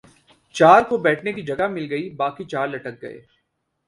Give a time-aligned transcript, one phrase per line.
[0.55, 3.19] چار کو بیٹھنے کی جگہ مل گئی باقی چار لٹک گئے۔